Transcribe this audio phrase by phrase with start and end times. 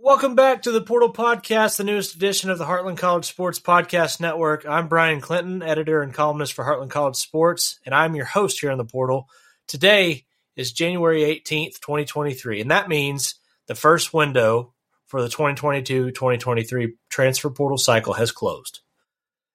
[0.00, 4.20] Welcome back to the Portal Podcast, the newest edition of the Heartland College Sports Podcast
[4.20, 4.64] Network.
[4.64, 8.70] I'm Bryan Clinton, editor and columnist for Heartland College Sports, and I'm your host here
[8.70, 9.28] on the Portal.
[9.66, 10.24] Today
[10.54, 13.34] is January 18th, 2023, and that means
[13.66, 14.72] the first window
[15.06, 18.80] for the 2022 2023 transfer portal cycle has closed.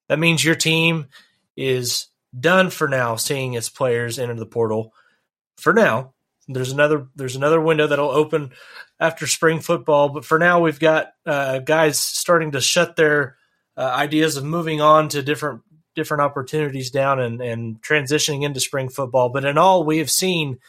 [0.10, 1.07] That means your team
[1.55, 2.07] is
[2.38, 4.94] done for now seeing its players enter the portal
[5.55, 6.14] for now
[6.48, 8.52] there's another there's another window that'll open
[9.04, 13.36] after spring football, but for now we've got uh, guys starting to shut their
[13.76, 15.62] uh, ideas of moving on to different
[15.94, 19.27] different opportunities down and, and transitioning into spring football.
[19.27, 20.60] But in all, we have seen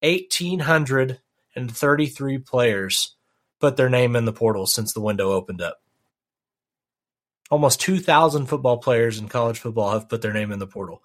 [0.00, 3.14] 1,833 players
[3.60, 5.80] put their name in the portal since the window opened up.
[7.50, 11.04] Almost 2,000 football players in college football have put their name in the portal.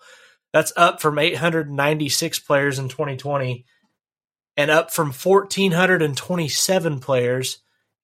[0.52, 3.66] That's up from 896 players in 2020
[4.58, 7.60] and up from 1,427 players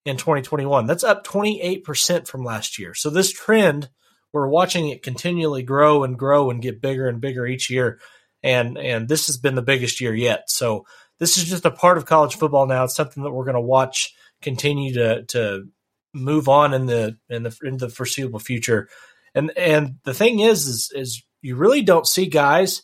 [0.05, 0.87] in 2021.
[0.87, 2.93] That's up 28% from last year.
[2.93, 3.89] So this trend,
[4.31, 7.99] we're watching it continually grow and grow and get bigger and bigger each year.
[8.43, 10.49] And and this has been the biggest year yet.
[10.49, 10.85] So
[11.19, 12.83] this is just a part of college football now.
[12.83, 15.67] It's something that we're going to watch continue to to
[16.13, 18.89] move on in the in the in the foreseeable future.
[19.33, 22.83] And and the thing is is is you really don't see guys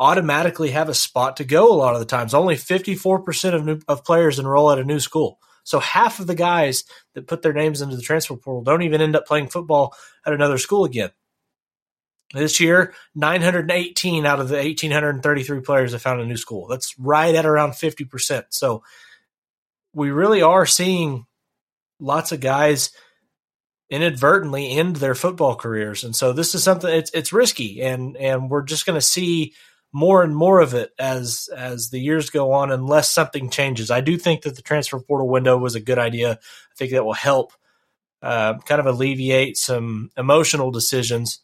[0.00, 2.32] automatically have a spot to go a lot of the times.
[2.32, 5.38] Only 54% of, new, of players enroll at a new school.
[5.62, 6.84] So half of the guys
[7.14, 10.32] that put their names into the transfer portal don't even end up playing football at
[10.32, 11.10] another school again.
[12.32, 16.66] This year, 918 out of the 1,833 players have found a new school.
[16.68, 18.44] That's right at around 50%.
[18.50, 18.82] So
[19.92, 21.26] we really are seeing
[21.98, 22.90] lots of guys
[23.90, 26.04] inadvertently end their football careers.
[26.04, 29.52] And so this is something it's it's risky and and we're just going to see
[29.92, 33.90] more and more of it as as the years go on unless something changes.
[33.90, 36.32] I do think that the transfer portal window was a good idea.
[36.32, 37.52] I think that will help
[38.22, 41.40] uh, kind of alleviate some emotional decisions.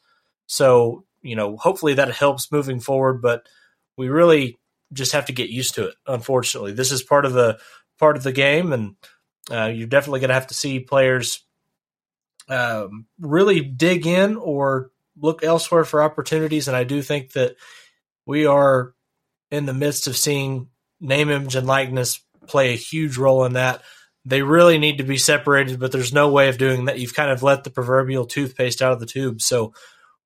[0.47, 3.49] So, you know, hopefully that helps moving forward, but
[3.97, 4.59] we really
[4.93, 5.95] just have to get used to it.
[6.07, 7.59] Unfortunately, this is part of the
[7.99, 8.97] part of the game, and
[9.51, 11.43] uh, you're definitely going to have to see players
[12.49, 16.69] um, really dig in or look elsewhere for opportunities.
[16.69, 17.57] And I do think that
[18.27, 18.93] we are
[19.51, 20.69] in the midst of seeing
[21.01, 23.83] name, image, and likeness play a huge role in that.
[24.25, 26.99] They really need to be separated, but there's no way of doing that.
[26.99, 29.41] You've kind of let the proverbial toothpaste out of the tube.
[29.41, 29.73] So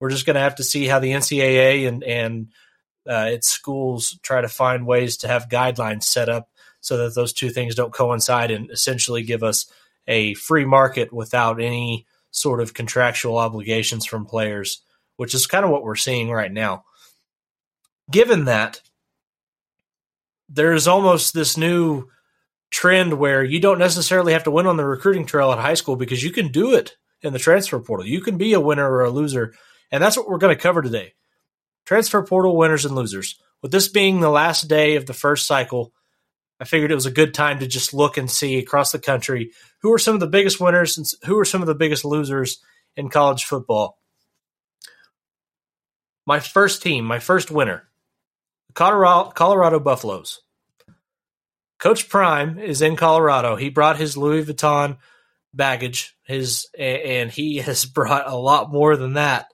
[0.00, 2.48] we're just going to have to see how the NCAA and and
[3.08, 6.48] uh, its schools try to find ways to have guidelines set up
[6.80, 9.70] so that those two things don't coincide and essentially give us
[10.06, 14.82] a free market without any sort of contractual obligations from players,
[15.16, 16.84] which is kind of what we're seeing right now
[18.10, 18.80] given that
[20.48, 22.08] there's almost this new
[22.70, 25.96] trend where you don't necessarily have to win on the recruiting trail at high school
[25.96, 28.06] because you can do it in the transfer portal.
[28.06, 29.54] You can be a winner or a loser.
[29.90, 31.14] And that's what we're going to cover today.
[31.84, 33.38] Transfer portal winners and losers.
[33.62, 35.92] With this being the last day of the first cycle,
[36.60, 39.52] I figured it was a good time to just look and see across the country
[39.82, 42.62] who are some of the biggest winners and who are some of the biggest losers
[42.96, 43.98] in college football.
[46.26, 47.89] My first team, my first winner,
[48.74, 50.40] Colorado, Colorado Buffaloes.
[51.78, 53.56] Coach Prime is in Colorado.
[53.56, 54.98] He brought his Louis Vuitton
[55.54, 59.46] baggage, his and he has brought a lot more than that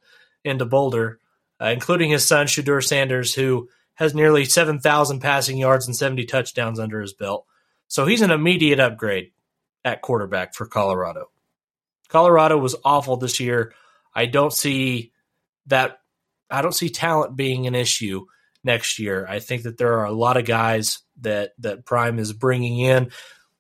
[0.45, 1.19] into Boulder,
[1.61, 6.25] uh, including his son Shedeur Sanders, who has nearly seven thousand passing yards and seventy
[6.25, 7.47] touchdowns under his belt.
[7.89, 9.31] So he's an immediate upgrade
[9.85, 11.31] at quarterback for Colorado.
[12.09, 13.73] Colorado was awful this year.
[14.15, 15.13] I don't see
[15.67, 16.01] that.
[16.51, 18.27] I don't see talent being an issue
[18.65, 19.27] next year.
[19.29, 23.11] I think that there are a lot of guys that that Prime is bringing in.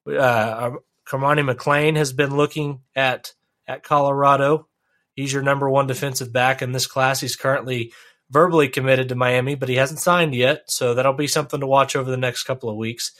[0.06, 0.72] Uh,
[1.06, 3.32] Cormani McClain has been looking at
[3.66, 4.68] at Colorado.
[5.14, 7.20] He's your number one defensive back in this class.
[7.20, 7.92] He's currently
[8.30, 11.96] verbally committed to Miami, but he hasn't signed yet, so that'll be something to watch
[11.96, 13.12] over the next couple of weeks.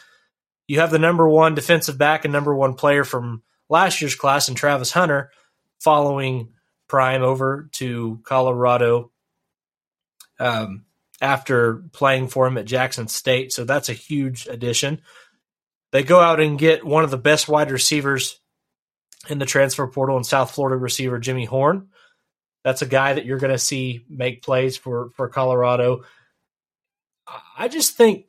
[0.66, 4.48] You have the number one defensive back and number one player from last year's class,
[4.48, 5.30] and Travis Hunter,
[5.80, 6.52] following
[6.88, 9.12] Prime over to Colorado.
[10.38, 10.85] Um,
[11.20, 13.52] after playing for him at Jackson State.
[13.52, 15.00] So that's a huge addition.
[15.92, 18.38] They go out and get one of the best wide receivers
[19.28, 21.88] in the transfer portal in South Florida receiver Jimmy Horn.
[22.64, 26.04] That's a guy that you're going to see make plays for for Colorado.
[27.56, 28.26] I just think,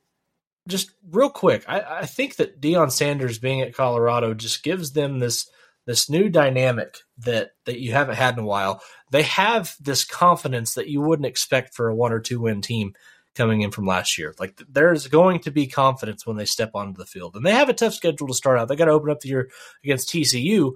[0.68, 5.20] just real quick, I, I think that Deion Sanders being at Colorado just gives them
[5.20, 5.50] this
[5.88, 8.84] this new dynamic that that you haven't had in a while.
[9.10, 12.94] They have this confidence that you wouldn't expect for a one or two win team
[13.34, 14.36] coming in from last year.
[14.38, 17.70] Like there's going to be confidence when they step onto the field, and they have
[17.70, 18.68] a tough schedule to start out.
[18.68, 19.50] They got to open up the year
[19.84, 20.74] against TCU,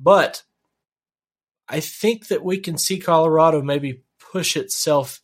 [0.00, 0.42] but
[1.68, 5.20] I think that we can see Colorado maybe push itself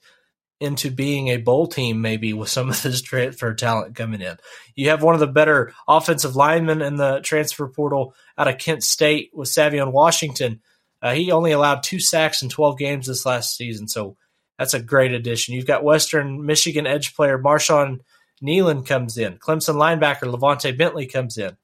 [0.62, 4.36] into being a bowl team, maybe with some of this transfer talent coming in.
[4.74, 8.84] You have one of the better offensive linemen in the transfer portal out of Kent
[8.84, 10.60] State with Savion Washington.
[11.02, 14.16] Uh, he only allowed two sacks in 12 games this last season, so
[14.58, 15.54] that's a great addition.
[15.54, 18.00] You've got Western Michigan edge player Marshawn
[18.40, 19.38] Kneeland comes in.
[19.38, 21.56] Clemson linebacker LaVonta Bentley comes in.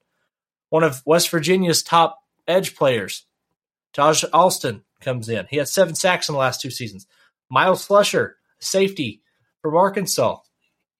[0.70, 3.26] One of West Virginia's top edge players,
[3.94, 5.46] Taijh Alston, comes in.
[5.48, 7.06] He had seven sacks in the last two seasons.
[7.48, 9.22] Myles Slusher, safety
[9.62, 10.38] from Arkansas,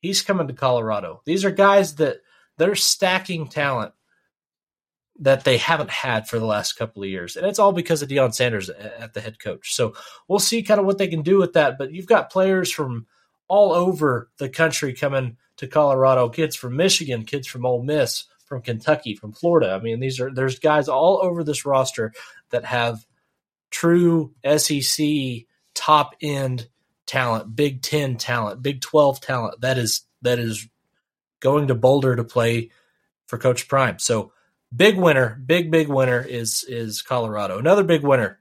[0.01, 1.23] he's coming to Colorado.
[1.25, 2.19] These are guys that
[2.57, 3.93] they're stacking talent
[5.21, 7.37] that they haven't had for the last couple of years.
[7.37, 9.75] And it's all because of Deion Sanders at the head coach.
[9.75, 9.95] So
[10.29, 11.77] we'll see kind of what they can do with that.
[11.77, 13.07] But you've got players from
[13.49, 18.63] all over the country coming to Colorado, kids from Michigan, kids from Ole Miss, from
[18.63, 19.73] Kentucky, from Florida.
[19.73, 22.13] I mean, these are there's guys all over this roster
[22.51, 23.05] that have
[23.71, 25.07] true SEC
[25.75, 26.69] top end
[27.09, 29.61] talent, Big 10 talent, Big 12 talent.
[29.61, 30.69] That is that is
[31.41, 32.71] going to Boulder to play
[33.27, 33.99] for Coach Prime.
[33.99, 34.33] So
[34.75, 37.59] Big winner, big big winner is is Colorado.
[37.59, 38.39] Another big winner,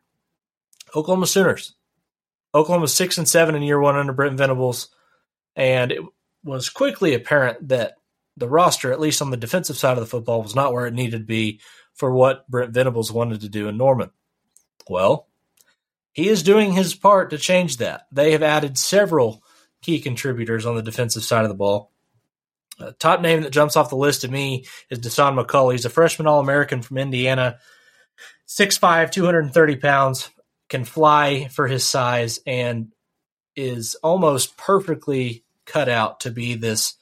[0.93, 1.73] Oklahoma Sooners.
[2.53, 4.89] Oklahoma six and seven in year one under Brent Venables,
[5.55, 6.01] and it
[6.43, 7.95] was quickly apparent that
[8.35, 10.93] the roster, at least on the defensive side of the football, was not where it
[10.93, 11.61] needed to be
[11.93, 14.11] for what Brent Venables wanted to do in Norman.
[14.89, 15.27] Well,
[16.17, 18.07] he is doing his part to change that.
[18.11, 19.43] They have added several
[19.83, 21.91] key contributors on the defensive side of the ball.
[22.97, 25.73] Top name that jumps off the list to me is Dasan McCullough.
[25.73, 27.59] He's a freshman All American from Indiana,
[28.47, 30.31] 6'5, 230 pounds,
[30.69, 32.91] can fly for his size, and
[33.55, 36.95] is almost perfectly cut out to be this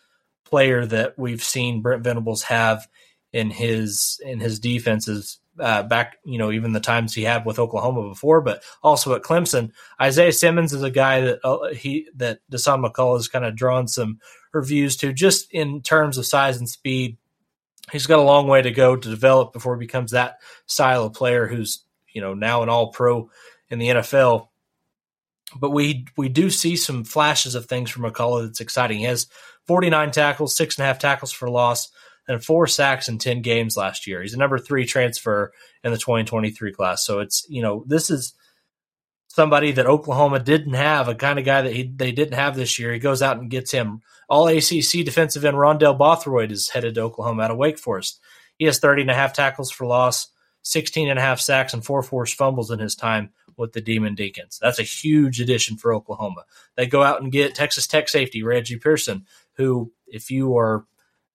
[0.44, 2.86] player that we've seen Brent Venables have
[3.32, 7.60] in his in his defenses uh, back, you know, even the times he had with
[7.60, 9.72] Oklahoma before, but also at Clemson.
[10.02, 13.88] Isaiah Simmons is a guy that uh, he that Dasan McCullough has kind of drawn
[13.88, 14.20] some
[14.54, 17.18] reviews to, just in terms of size and speed.
[17.92, 21.14] He's got a long way to go to develop before he becomes that style of
[21.14, 23.30] player who's you know now an All Pro
[23.70, 24.50] in the NFL.
[25.56, 29.00] But we we do see some flashes of things from McCullough that's exciting.
[29.00, 29.28] He has
[29.68, 31.92] 49 tackles, six and a half tackles for loss
[32.28, 34.22] and four sacks in 10 games last year.
[34.22, 35.52] He's a number three transfer
[35.84, 37.06] in the 2023 class.
[37.06, 38.34] So it's, you know, this is
[39.28, 42.80] somebody that Oklahoma didn't have, a kind of guy that he, they didn't have this
[42.80, 42.94] year.
[42.94, 44.02] He goes out and gets him.
[44.30, 48.20] All ACC defensive end Rondell Bothroyd is headed to Oklahoma out of Wake Forest.
[48.58, 50.30] He has 30 and a half tackles for loss,
[50.64, 54.16] 16 and a half sacks, and four forced fumbles in his time with the Demon
[54.16, 54.58] Deacons.
[54.62, 56.46] That's a huge addition for Oklahoma.
[56.76, 60.86] They go out and get Texas Tech safety Reggie Pearson, who, if you are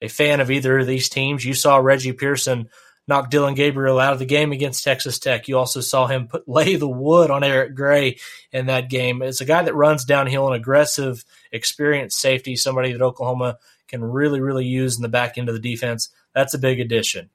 [0.00, 1.44] a fan of either of these teams.
[1.44, 2.68] You saw Reggie Pearson
[3.06, 5.48] knock Dillon Gabriel out of the game against Texas Tech.
[5.48, 8.18] You also saw him put lay the wood on Eric Gray
[8.52, 9.22] in that game.
[9.22, 13.58] It's a guy that runs downhill, an aggressive, experienced safety, somebody that Oklahoma
[13.88, 16.10] can really, really use in the back end of the defense.
[16.34, 17.30] That's a big addition.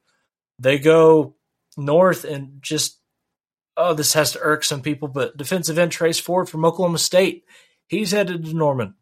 [0.58, 1.36] They go
[1.78, 3.00] north and just
[3.78, 7.44] oh, this has to irk some people, but defensive end Trace Ford from Oklahoma State,
[7.88, 8.96] he's headed to Norman.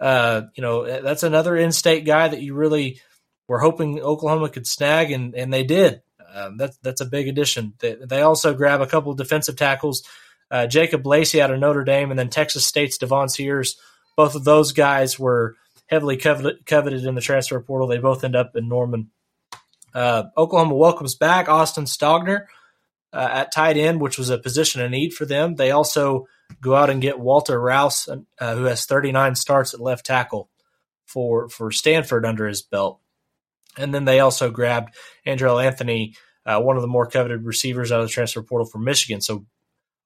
[0.00, 3.00] Uh, you know, that's another in-state guy that you really
[3.48, 6.02] were hoping Oklahoma could snag, and and they did.
[6.34, 7.74] Um, that's that's a big addition.
[7.78, 10.02] They, they also grab a couple of defensive tackles,
[10.50, 13.76] uh, Jacob Lacey out of Notre Dame, and then Texas State's Davon Sears.
[14.16, 17.86] Both of those guys were heavily coveted, coveted in the transfer portal.
[17.88, 19.10] They both end up in Norman.
[19.94, 22.46] Uh, Oklahoma welcomes back Austin Stogner
[23.12, 25.54] uh, at tight end, which was a position of need for them.
[25.54, 26.26] They also
[26.60, 30.50] go out and get Walter Rouse, uh, who has 39 starts at left tackle
[31.06, 33.00] for for Stanford under his belt.
[33.76, 34.94] And then they also grabbed
[35.26, 36.14] Andrel Anthony,
[36.46, 39.20] uh, one of the more coveted receivers out of the transfer portal from Michigan.
[39.20, 39.46] So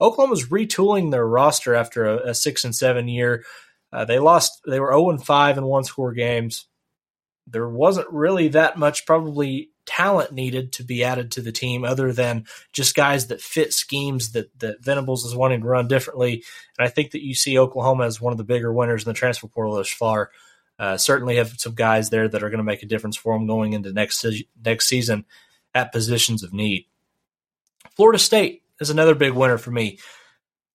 [0.00, 3.45] Oklahoma's retooling their roster after a, a six and seven year.
[3.92, 4.61] Uh, they lost.
[4.66, 6.66] They were 0 and 5 in one score games.
[7.50, 12.12] There wasn't really that much probably talent needed to be added to the team other
[12.12, 16.45] than just guys that fit schemes that, that Venables is wanting to run differently.
[16.78, 19.14] And I think that you see Oklahoma as one of the bigger winners in the
[19.14, 20.31] transfer portal thus far.
[20.78, 23.47] Uh, certainly have some guys there that are going to make a difference for them
[23.47, 24.25] going into next
[24.64, 25.25] next season
[25.75, 26.87] at positions of need.
[27.97, 29.99] Florida State is another big winner for me.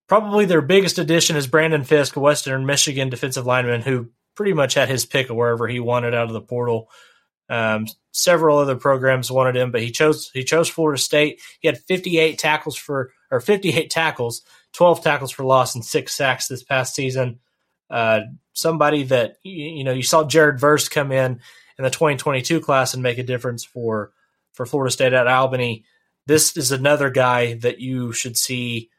[0.07, 4.73] Probably their biggest addition is Brandon Fiske, a Western Michigan defensive lineman who pretty much
[4.73, 6.89] had his pick of wherever he wanted out of the portal.
[7.49, 11.41] Um, several other programs wanted him, but he chose he chose Florida State.
[11.59, 14.41] He had 58 tackles for or 58 tackles,
[14.73, 17.39] 12 tackles for loss, and six sacks this past season.
[17.89, 18.21] uh,
[18.53, 21.41] somebody that you know you saw Jared Verse come in
[21.77, 24.11] in the 2022 class and make a difference for
[24.53, 25.85] for Florida State at Albany.
[26.25, 28.89] This is another guy that you should see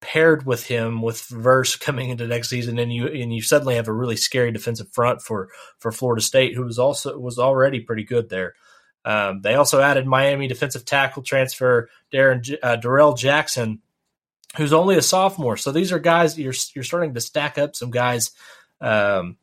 [0.00, 3.88] paired with him with Verse coming into next season, and you and you suddenly have
[3.88, 8.04] a really scary defensive front for for Florida State, who was also was already pretty
[8.04, 8.54] good there.
[9.04, 13.80] Um, they also added Miami defensive tackle transfer Darren uh, Darrell Jackson,
[14.56, 15.56] who's only a sophomore.
[15.56, 18.32] So these are guys you're you're starting to stack up some guys
[18.80, 19.36] um,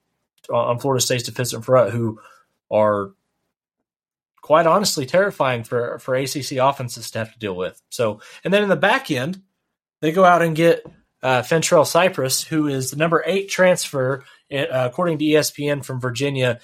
[0.51, 2.19] on Florida State's defensive front who
[2.69, 3.11] are
[4.41, 7.81] quite honestly terrifying for for ACC offenses to have to deal with.
[7.89, 9.41] So, and then in the back end,
[10.01, 10.85] they go out and get
[11.23, 16.59] uh, Fentrell Cypress, who is the number eight transfer uh, according to ESPN from Virginia.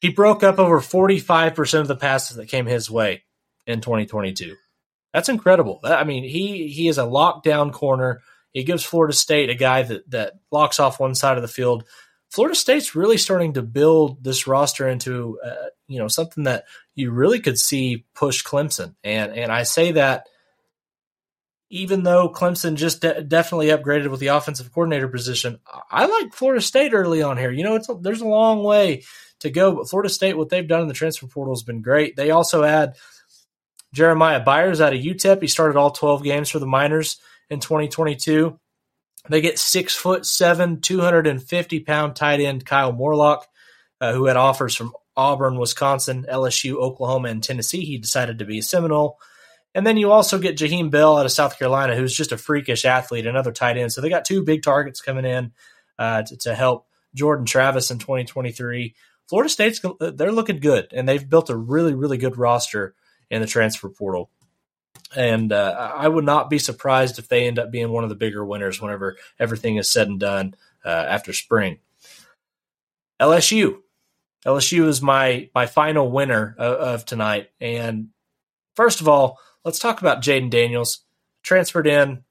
[0.00, 3.22] He broke up over forty five percent of the passes that came his way
[3.66, 4.56] in 2022.
[5.12, 5.80] That's incredible.
[5.84, 8.20] I mean, he he is a lockdown corner.
[8.52, 11.84] He gives Florida State a guy that that locks off one side of the field.
[12.30, 17.10] Florida State's really starting to build this roster into uh, you know something that you
[17.10, 20.26] really could see push Clemson, and and I say that
[21.72, 25.58] even though Clemson just de- definitely upgraded with the offensive coordinator position,
[25.90, 27.50] I like Florida State early on here.
[27.50, 29.04] You know, it's a, there's a long way
[29.40, 32.14] to go, but Florida State, what they've done in the transfer portal has been great.
[32.14, 32.96] They also add
[33.94, 35.40] Jeremiah Byers out of UTEP.
[35.40, 38.60] He started all 12 games for the Miners in 2022.
[39.30, 43.46] They get six foot seven, 250 pound tight end Kyle Morlock,
[43.98, 47.86] uh, who had offers from Auburn, Wisconsin, LSU, Oklahoma, and Tennessee.
[47.86, 49.18] He decided to be a Seminole.
[49.74, 52.84] And then you also get Jaheim Bell out of South Carolina, who's just a freakish
[52.84, 53.92] athlete, another tight end.
[53.92, 55.52] So they got two big targets coming in
[55.98, 58.94] uh, to, to, help Jordan Travis in 2023.
[59.28, 62.94] Florida State's they're looking good, and they've built a really really good roster
[63.30, 64.30] in the transfer portal.
[65.16, 68.16] And uh, I would not be surprised if they end up being one of the
[68.16, 71.78] bigger winners whenever everything is said and done uh, after spring.
[73.20, 73.78] LSU,
[74.44, 77.50] LSU is my my final winner of, of tonight.
[77.60, 78.08] And
[78.74, 81.00] first of all, let's talk about Jayden Daniels.
[81.42, 82.22] Transferred in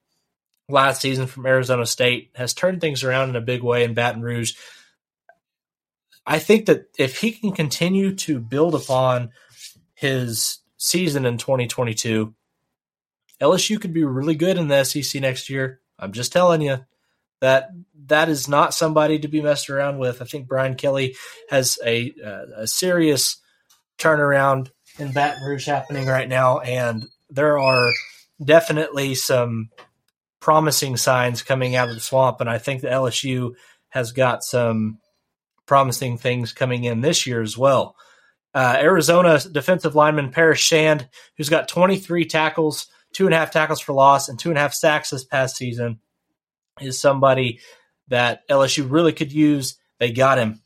[0.69, 4.21] last season from Arizona State, has turned things around in a big way in Baton
[4.21, 4.53] Rouge.
[6.25, 9.31] I think that if he can continue to build upon
[9.95, 12.33] his season in 2022,
[13.41, 15.81] LSU could be really good in the SEC next year.
[15.99, 16.85] I'm just telling you
[17.41, 17.69] that
[18.05, 20.21] that is not somebody to be messed around with.
[20.21, 21.15] I think Brian Kelly
[21.49, 23.37] has a uh, a serious
[23.97, 24.69] turnaround
[24.99, 27.91] in Baton Rouge happening right now, and there are
[28.43, 29.69] definitely some
[30.39, 32.41] promising signs coming out of the swamp.
[32.41, 33.53] And I think that LSU
[33.89, 34.99] has got some
[35.65, 37.95] promising things coming in this year as well.
[38.53, 41.07] Uh, Arizona defensive lineman Paris Shand,
[41.37, 44.61] who's got 23 tackles, two and a half tackles for loss, and two and a
[44.61, 45.99] half sacks this past season,
[46.81, 47.59] is somebody
[48.09, 49.77] that LSU really could use.
[49.99, 50.61] They got him.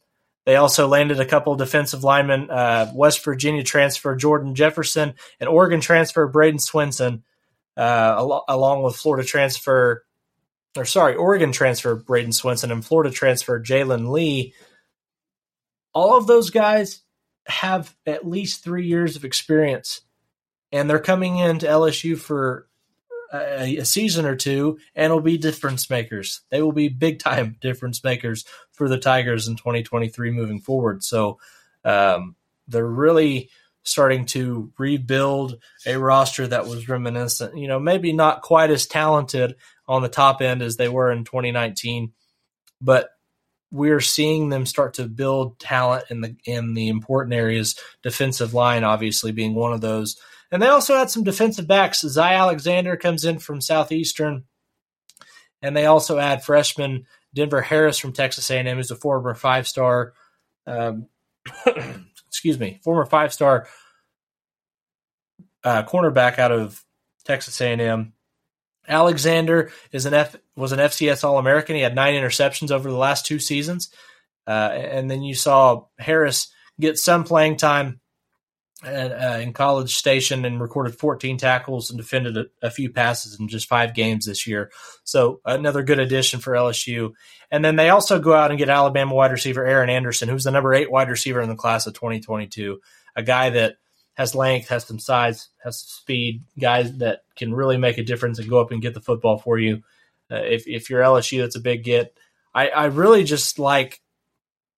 [0.46, 5.82] They also landed a couple defensive linemen, uh, West Virginia transfer Jordan Jefferson and Oregon
[5.82, 7.24] transfer Bradyn Swinson,
[7.76, 10.06] uh, al- along with Florida transfer,
[10.78, 14.54] or sorry, Oregon transfer Bradyn Swinson and Florida transfer Jalen Lee.
[15.94, 17.02] All of those guys
[17.48, 20.02] have at least three years of experience,
[20.72, 22.68] and they're coming into LSU for
[23.42, 26.42] a, a, season or two and will be difference makers.
[26.50, 31.04] They will be big time difference makers for the Tigers in 2023 moving forward.
[31.04, 31.40] So
[31.84, 32.36] um,
[32.68, 33.50] they're really
[33.84, 39.56] starting to rebuild a roster that was reminiscent, you know, maybe not quite as talented
[39.88, 42.12] on the top end as they were in 2019,
[42.82, 43.10] but
[43.72, 48.84] we're seeing them start to build talent in the in the important areas, defensive line
[48.84, 50.18] obviously being one of those.
[50.52, 52.02] And they also had some defensive backs.
[52.02, 54.46] Zy Alexander comes in from Southeastern,
[55.62, 60.14] and they also add freshman Denver Harris from Texas A&M, who's a former five star.
[60.66, 61.08] Um,
[62.28, 63.68] excuse me, former five star
[65.64, 66.84] uh, cornerback out of
[67.26, 68.14] Texas A&M.
[68.88, 71.76] Alexander is an F was an FCS All American.
[71.76, 73.90] He had nine interceptions over the last two seasons,
[74.48, 78.00] uh, and then you saw Harris get some playing time
[78.84, 83.40] at, uh, in College Station and recorded 14 tackles and defended a, a, few passes
[83.40, 84.72] in just five games this year.
[85.04, 87.14] So another good addition for LSU.
[87.50, 90.52] And then they also go out and get Alabama wide receiver Aaron Anderson, who's the
[90.52, 92.80] number eight wide receiver in the class of 2022,
[93.16, 93.78] a guy that
[94.16, 98.40] has length, has some size, has some speed, guys that can really make a difference
[98.40, 99.84] and go up and get the football for you.
[100.32, 102.18] Uh, if, if you're LSU, that's a big get.
[102.54, 104.02] I, I really just like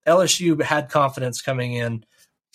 [0.05, 2.03] LSU had confidence coming in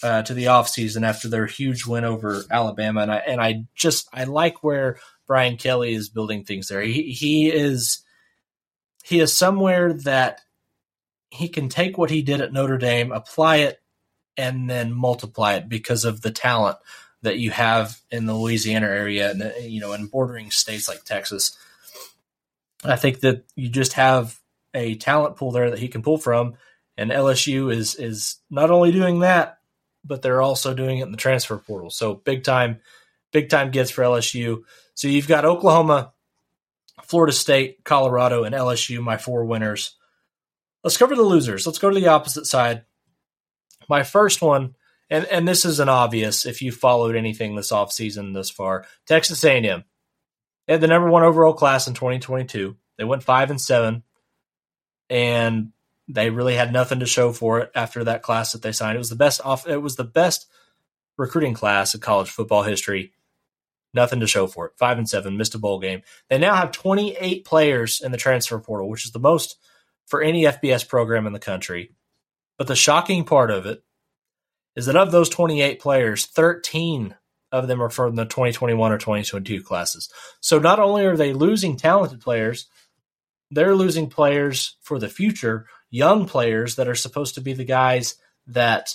[0.03, 3.03] uh, to the offseason after their huge win over Alabama.
[3.03, 4.99] And I, and I just, I like where
[5.29, 6.83] Brian Kelly is building things there.
[6.83, 8.03] He, he is,
[9.05, 10.41] he is somewhere that
[11.31, 13.82] he can take what he did at Notre Dame, apply it,
[14.37, 16.79] and then multiply it because of the talent
[17.23, 21.05] that you have in the Louisiana area and uh, you know in bordering states like
[21.05, 21.57] Texas.
[22.85, 24.39] I think that you just have
[24.75, 26.55] a talent pool there that he can pull from,
[26.97, 29.59] and LSU is is not only doing that,
[30.05, 31.91] but they're also doing it in the transfer portal.
[31.91, 32.81] So big time,
[33.31, 34.63] big time gets for LSU.
[34.95, 36.13] So you've got Oklahoma,
[37.05, 39.97] Florida State, Colorado, and LSU, my four winners.
[40.83, 41.67] Let's cover the losers.
[41.67, 42.83] Let's go to the opposite side.
[43.89, 44.75] My first one,
[45.11, 49.45] and, and this is an obvious if you followed anything this offseason this far, Texas
[49.45, 49.85] A&M.
[50.67, 52.77] They had the number one overall class in 2022.
[52.97, 54.05] They went five and seven,
[55.11, 55.73] and
[56.09, 58.97] they really had nothing to show for it after that class that they signed.
[58.97, 59.67] It was the best off.
[59.67, 60.47] It was the best
[61.17, 63.13] recruiting class in college football history.
[63.95, 64.73] Nothing to show for it.
[64.79, 66.03] Five and seven, missed a bowl game.
[66.31, 69.59] They now have 28 players in the transfer portal, which is the most
[70.07, 71.93] for any FBS program in the country.
[72.59, 73.83] But the shocking part of it
[74.77, 77.15] is that of those 28 players, 13
[77.51, 80.11] of them are from the 2021 or 2022 classes.
[80.41, 82.67] So not only are they losing talented players,
[83.51, 88.17] they're losing players for the future, young players that are supposed to be the guys
[88.47, 88.95] that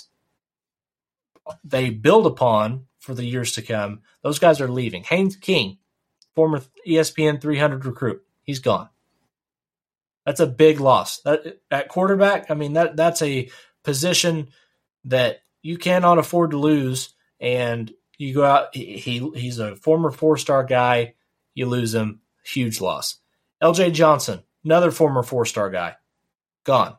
[1.64, 4.00] they build upon for the years to come.
[4.22, 5.04] Those guys are leaving.
[5.04, 5.78] Haynes King,
[6.34, 8.88] former ESPN 300 recruit, he's gone.
[10.28, 11.20] That's a big loss.
[11.20, 13.48] That, at quarterback, I mean that that's a
[13.82, 14.50] position
[15.04, 17.14] that you cannot afford to lose.
[17.40, 18.76] And you go out.
[18.76, 21.14] He he's a former four star guy.
[21.54, 23.20] You lose him, huge loss.
[23.62, 23.92] L.J.
[23.92, 25.96] Johnson, another former four star guy,
[26.62, 26.96] gone.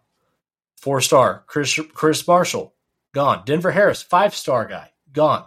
[0.77, 2.73] Four star Chris Chris Marshall,
[3.13, 3.43] gone.
[3.45, 5.45] Denver Harris, five star guy, gone.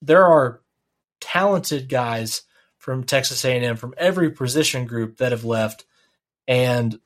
[0.00, 0.62] There are
[1.20, 2.44] talented guys
[2.78, 5.84] from Texas A&M from every position group that have left,
[6.46, 6.98] and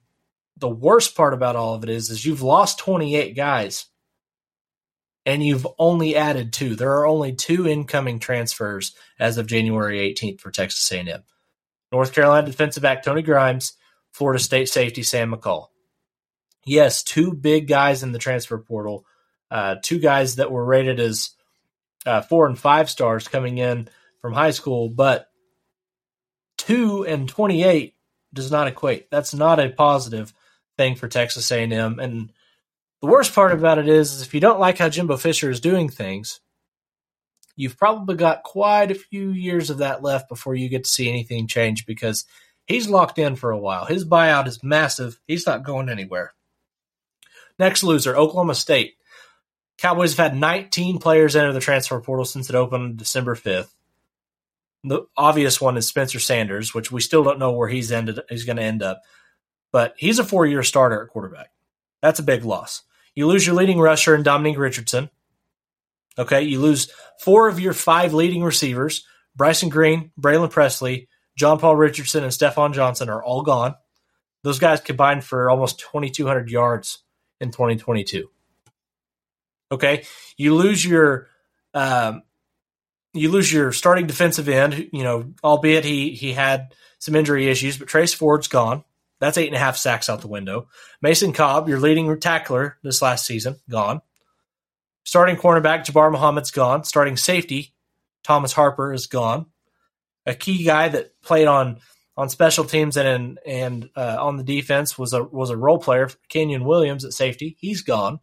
[0.56, 3.86] the worst part about all of it is, is you've lost 28 guys
[5.26, 6.76] and you've only added two.
[6.76, 11.22] There are only two incoming transfers as of January 18th for Texas A&M.
[11.92, 13.74] North Carolina defensive back Tony Grimes,
[14.12, 15.68] Florida State safety Sam McCall.
[16.64, 19.04] Yes, two big guys in the transfer portal,
[19.50, 21.30] uh, two guys that were rated as
[22.06, 23.88] uh, four and five stars coming in
[24.20, 25.26] from high school, but
[26.58, 27.94] two and 28
[28.32, 29.10] does not equate.
[29.10, 30.32] That's not a positive
[30.76, 32.32] thing for Texas A&M, and
[33.00, 35.60] the worst part about it is, is if you don't like how Jimbo Fisher is
[35.60, 36.40] doing things,
[37.56, 41.08] you've probably got quite a few years of that left before you get to see
[41.08, 42.26] anything change because
[42.66, 43.86] he's locked in for a while.
[43.86, 45.18] His buyout is massive.
[45.26, 46.34] He's not going anywhere.
[47.58, 48.94] Next loser, Oklahoma State.
[49.78, 53.70] Cowboys have had 19 players enter the transfer portal since it opened December 5th.
[54.84, 58.20] The obvious one is Spencer Sanders, which we still don't know where he's ended.
[58.28, 59.02] He's going to end up,
[59.72, 61.50] but he's a four-year starter at quarterback.
[62.00, 62.82] That's a big loss.
[63.14, 65.10] You lose your leading rusher in Dominique Richardson.
[66.18, 66.90] Okay, you lose
[67.20, 69.06] four of your five leading receivers.
[69.36, 73.74] Bryson Green, Braylon Presley, John Paul Richardson, and Stephon Johnson are all gone.
[74.42, 77.02] Those guys combined for almost 2,200 yards
[77.40, 78.28] in 2022.
[79.72, 80.04] Okay,
[80.36, 81.28] you lose your
[81.74, 82.22] um,
[83.12, 84.88] you lose your starting defensive end.
[84.92, 88.84] You know, albeit he he had some injury issues, but Trace Ford's gone.
[89.20, 90.68] That's eight and a half sacks out the window.
[91.02, 94.00] Mason Cobb, your leading tackler this last season, gone.
[95.04, 96.84] Starting cornerback Jabbar Muhammad's gone.
[96.84, 97.74] Starting safety
[98.22, 99.46] Thomas Harper is gone.
[100.26, 101.80] A key guy that played on
[102.16, 105.78] on special teams and in, and uh, on the defense was a was a role
[105.78, 107.56] player, Kenyon Williams at safety.
[107.58, 108.20] He's gone.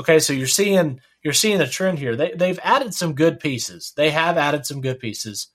[0.00, 2.16] Okay, so you're seeing you're seeing a trend here.
[2.16, 3.92] They they've added some good pieces.
[3.94, 5.48] They have added some good pieces.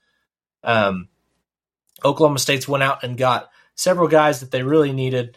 [0.64, 1.10] Um,
[2.04, 5.36] Oklahoma State's went out and got several guys that they really needed.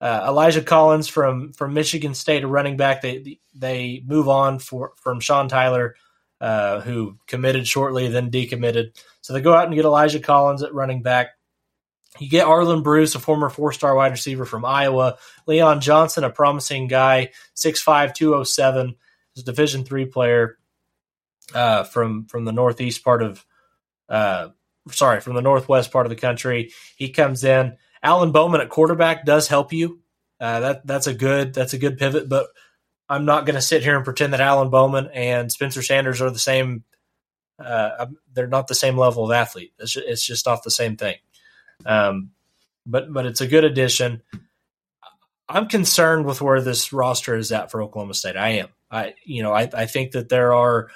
[0.00, 3.02] Uh, Elijah Collins from from Michigan State, a running back.
[3.02, 5.96] They they move on for from Sean Tyler,
[6.40, 8.96] uh, who committed shortly, then decommitted.
[9.20, 11.30] So they go out and get Elijah Collins at running back.
[12.18, 15.18] You get Arland Bruce, a former four star wide receiver from Iowa.
[15.46, 18.96] Leon Johnson, a promising guy, 6'5", 207,
[19.36, 20.58] is a Division three player
[21.54, 23.44] uh, from from the northeast part of
[24.08, 24.48] uh,
[24.90, 26.72] sorry, from the northwest part of the country.
[26.96, 27.76] He comes in.
[28.02, 30.00] Alan Bowman at quarterback does help you.
[30.40, 32.46] Uh, that that's a good that's a good pivot, but
[33.08, 36.30] I'm not going to sit here and pretend that Alan Bowman and Spencer Sanders are
[36.30, 36.84] the same.
[37.58, 39.72] Uh, they're not the same level of athlete.
[39.78, 41.16] It's just, it's just not the same thing.
[41.86, 42.30] Um,
[42.86, 44.22] but but it's a good addition.
[45.48, 48.36] I'm concerned with where this roster is at for Oklahoma State.
[48.36, 48.68] I am.
[48.90, 50.88] I you know I, I think that there are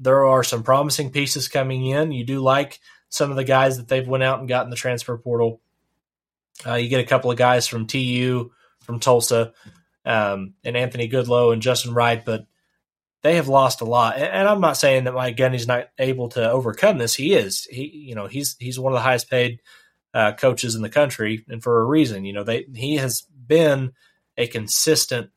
[0.00, 2.12] there are some promising pieces coming in.
[2.12, 4.76] You do like some of the guys that they've went out and got in the
[4.76, 5.60] transfer portal.
[6.66, 9.52] Uh, you get a couple of guys from TU, from Tulsa,
[10.04, 12.46] um, and Anthony Goodlow and Justin Wright, but
[13.22, 14.16] they have lost a lot.
[14.18, 17.14] And I'm not saying that Mike Gundy's not able to overcome this.
[17.14, 17.64] He is.
[17.64, 19.60] He, you know, he's he's one of the highest paid
[20.14, 22.24] uh, coaches in the country, and for a reason.
[22.24, 23.92] You know, they he has been
[24.38, 25.30] a consistent,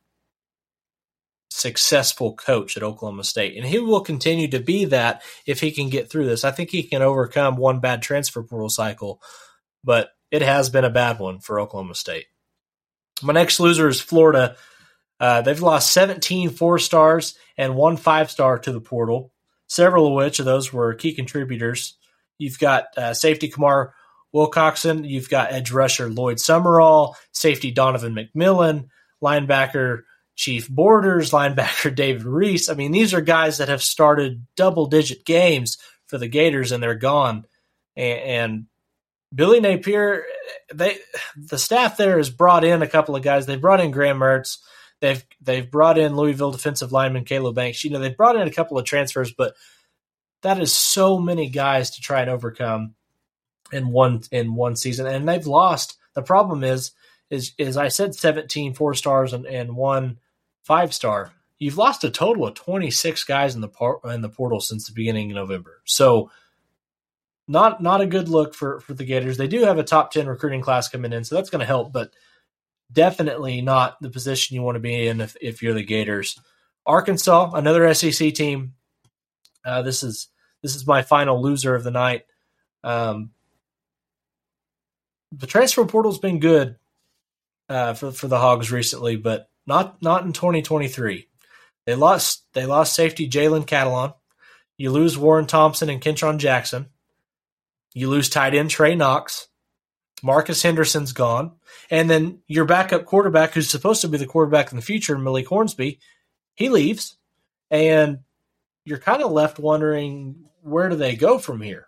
[1.49, 5.89] successful coach at Oklahoma State, and he will continue to be that if he can
[5.89, 6.45] get through this.
[6.45, 9.21] I think he can overcome one bad transfer portal cycle,
[9.83, 12.25] but it has been a bad one for Oklahoma State.
[13.23, 14.55] My next loser is Florida.
[15.19, 19.31] Uh, they've lost 17 four stars and one five star to the portal,
[19.65, 21.95] several of which of those were key contributors.
[22.37, 23.95] You've got uh, safety Kamar
[24.35, 28.89] Wilcoxon, you've got edge rusher Lloyd Summerall, safety Donovan McMillon,
[29.23, 30.03] linebacker
[30.35, 32.69] Chief Borders, linebacker David Reese.
[32.69, 36.81] I mean, these are guys that have started double digit games for the Gators and
[36.81, 37.45] they're gone.
[37.95, 38.65] And, and
[39.33, 40.25] Billy Napier,
[40.73, 40.99] they
[41.35, 43.45] the staff there has brought in a couple of guys.
[43.45, 44.59] They brought in Graham Mertz.
[45.01, 47.83] They've they've brought in Louisville defensive lineman Caleb Banks.
[47.83, 49.55] You know, they've brought in a couple of transfers, but
[50.43, 52.95] that is so many guys to try and overcome
[53.71, 55.07] in one in one season.
[55.07, 55.97] And they've lost.
[56.13, 56.91] The problem is
[57.29, 60.19] is is I said 17 four stars and, and one
[60.63, 61.31] five star.
[61.59, 64.93] You've lost a total of 26 guys in the por- in the portal since the
[64.93, 65.81] beginning of November.
[65.85, 66.31] So
[67.47, 69.37] not not a good look for for the Gators.
[69.37, 71.93] They do have a top 10 recruiting class coming in, so that's going to help,
[71.93, 72.11] but
[72.91, 76.39] definitely not the position you want to be in if, if you're the Gators.
[76.85, 78.73] Arkansas, another SEC team.
[79.65, 80.27] Uh, this is
[80.61, 82.25] this is my final loser of the night.
[82.83, 83.31] Um,
[85.31, 86.75] the transfer portal's been good
[87.69, 91.27] uh, for for the Hogs recently, but not not in 2023.
[91.85, 94.13] They lost they lost safety Jalen Catalon.
[94.77, 96.87] You lose Warren Thompson and Ketron Jackson.
[97.93, 99.47] You lose tight end Trey Knox.
[100.23, 101.53] Marcus Henderson's gone.
[101.89, 105.47] And then your backup quarterback, who's supposed to be the quarterback in the future, Malik
[105.47, 105.99] Hornsby,
[106.55, 107.17] he leaves.
[107.69, 108.19] And
[108.85, 111.86] you're kind of left wondering where do they go from here?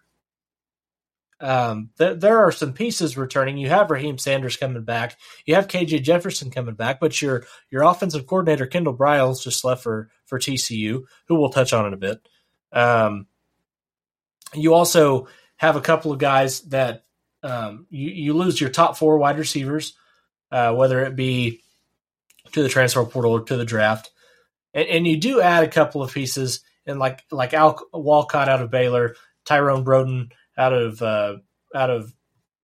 [1.41, 3.57] Um, th- there are some pieces returning.
[3.57, 5.17] You have Raheim Sanders coming back.
[5.45, 9.83] You have KJ Jefferson coming back, but your your offensive coordinator Kendall Briles just left
[9.83, 12.19] for for TCU, who we'll touch on in a bit.
[12.71, 13.27] Um,
[14.53, 17.05] you also have a couple of guys that
[17.43, 19.93] um, you, you lose your top four wide receivers,
[20.51, 21.61] uh, whether it be
[22.51, 24.11] to the transfer portal or to the draft,
[24.73, 28.61] and, and you do add a couple of pieces, and like like Al Walcott out
[28.61, 31.37] of Baylor, Tyrone Broden out of uh,
[31.73, 32.13] out of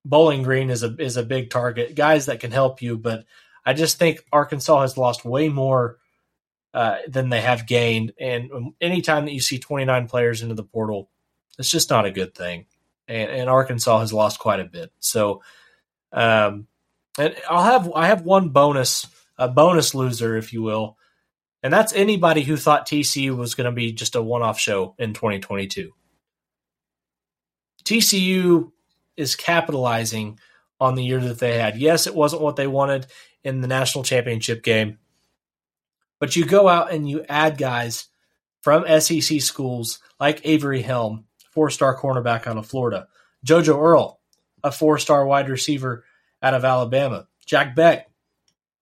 [0.03, 3.25] Bowling Green is a is a big target, guys that can help you, but
[3.65, 5.97] I just think Arkansas has lost way more
[6.75, 11.09] uh, than they have gained, and anytime that you see 29 players into the portal,
[11.57, 12.67] it's just not a good thing
[13.07, 14.91] and, and Arkansas has lost quite a bit.
[14.99, 15.41] So,
[16.11, 16.67] um,
[17.17, 20.97] and I'll have I have one bonus, a bonus loser, if you will,
[21.63, 25.13] and that's anybody who thought TCU was going to be just a one-off show in
[25.13, 25.91] 2022.
[27.85, 28.71] TCU
[29.15, 30.39] is capitalizing
[30.79, 31.77] on the year that they had.
[31.77, 33.07] Yes, it wasn't what they wanted
[33.43, 34.97] in the national championship game,
[36.19, 38.07] but you go out and you add guys
[38.61, 43.07] from SEC schools like Avery Helm, four star cornerback out of Florida.
[43.45, 44.19] JoJo Earle,
[44.63, 46.03] a four star wide receiver
[46.41, 47.27] out of Alabama.
[47.45, 48.09] Jack Bech,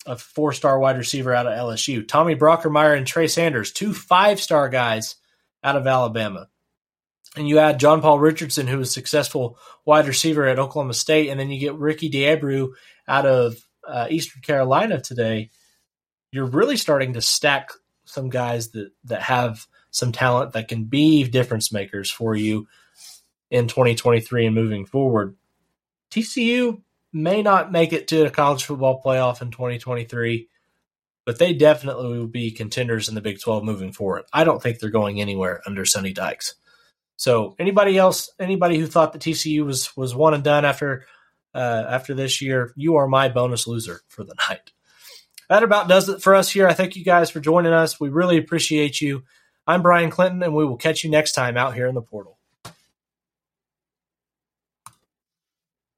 [0.05, 2.07] a four star wide receiver out of LSU.
[2.07, 5.15] Tommy Brockermeyer and Trey Sanders, two five star guys
[5.63, 6.47] out of Alabama.
[7.35, 11.29] And you add John Paul Richardson, who was a successful wide receiver at Oklahoma State,
[11.29, 12.73] and then you get Ricky Diabru
[13.07, 13.55] out of
[13.87, 15.49] uh, Eastern Carolina today.
[16.31, 17.71] You're really starting to stack
[18.05, 22.67] some guys that that have some talent that can be difference makers for you
[23.49, 25.35] in 2023 and moving forward.
[26.11, 26.81] TCU
[27.13, 30.47] may not make it to a college football playoff in 2023,
[31.25, 34.23] but they definitely will be contenders in the Big 12 moving forward.
[34.33, 36.55] I don't think they're going anywhere under Sonny Dykes.
[37.15, 41.05] So anybody else, anybody who thought that TCU was was one and done after
[41.53, 44.71] uh, after this year, you are my bonus loser for the night.
[45.49, 46.67] That about does it for us here.
[46.67, 47.99] I thank you guys for joining us.
[47.99, 49.23] We really appreciate you.
[49.67, 52.39] I'm Bryan Clinton, and we will catch you next time out here in the portal.